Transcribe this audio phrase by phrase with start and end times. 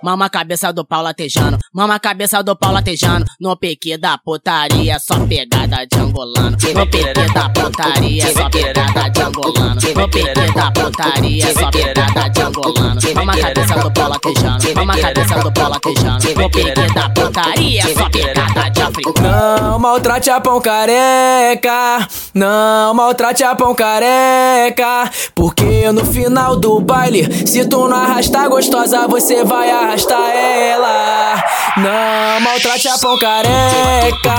[0.00, 3.26] Mama a cabeça do pau latejando, mama a cabeça do pau latejando.
[3.40, 6.50] No pique da putaria, só pegada de angolano.
[6.50, 9.74] No pique da putaria, só pegada de angolano.
[9.74, 13.00] No pique da putaria, só pegada de angolano.
[13.12, 16.42] Mama a cabeça do pau latejando, mama a cabeça do pau latejando.
[16.42, 19.28] No pique da putaria, só pegada de africano.
[19.28, 25.10] Não maltrate a pão careca, não maltrate a pão careca.
[25.34, 31.44] Porque no final do baile, se tu não arrastar gostosa, você vai arrastar ela.
[31.76, 34.34] Não maltrate a pão careca,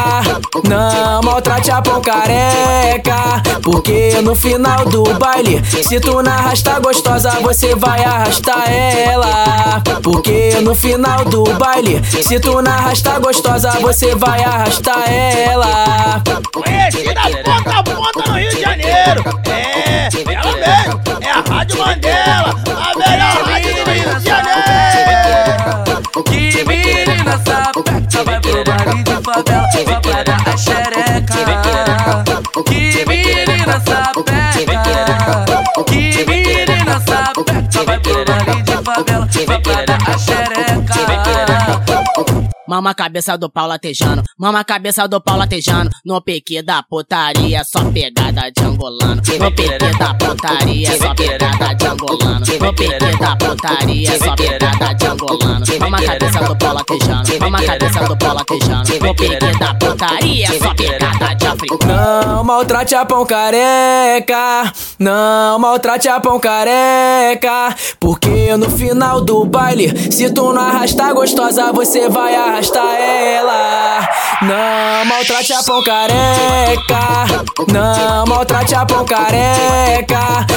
[0.68, 3.42] não maltrate a pão careca.
[3.64, 9.82] Porque no final do baile, se tu não arrastar gostosa, você vai arrastar ela.
[10.04, 16.22] Porque no final do baile, se tu não arrastar gostosa, você vai arrastar ela.
[16.54, 19.24] Conhecida ponta a ponta no Rio de Janeiro.
[19.50, 20.49] É, ela
[28.70, 32.24] baile de favela pra dar a xereca.
[32.66, 34.64] Que menina sapeca,
[35.86, 39.28] que menina sapeca vai pro baile de favela
[39.86, 40.29] dar a xereca.
[42.70, 45.90] Mama a cabeça do pau latejando, mama a cabeça do pau latejando.
[46.06, 49.16] No pique da putaria, só pegada de angolano.
[49.40, 52.46] No pique da putaria, só pegada de angolano.
[52.46, 55.66] No pique da putaria, só pegada de angolano.
[55.80, 59.00] Mama a cabeça do pau latejando, mama a cabeça do pau latejando.
[59.04, 61.96] No pique da putaria, só pegada de africano.
[61.96, 67.76] Não maltrate a pão careca, não maltrate a pão careca.
[68.00, 72.59] Porque no final do baile, se tu não arrastar gostosa, você vai arrastar
[73.00, 74.08] ela.
[74.42, 75.82] Não maltrate a pão
[77.72, 79.06] não maltrate a pão.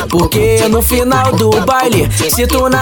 [0.09, 2.79] Porque no final do baile, se tu não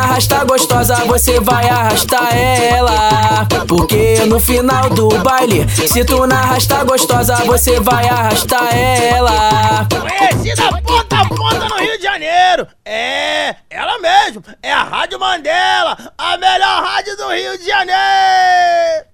[0.46, 3.46] gostosa, você vai arrastar ela.
[3.68, 6.36] Porque no final do baile, se tu não
[6.84, 9.86] gostosa, você vai arrastar ela.
[10.00, 12.66] Conhecida ponta a ponta no Rio de Janeiro.
[12.84, 14.42] É, ela mesmo.
[14.62, 19.09] É a Rádio Mandela, a melhor rádio do Rio de Janeiro.